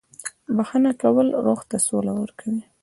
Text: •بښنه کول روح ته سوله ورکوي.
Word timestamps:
•بښنه 0.55 0.91
کول 1.01 1.27
روح 1.45 1.59
ته 1.69 1.77
سوله 1.87 2.13
ورکوي. 2.21 2.63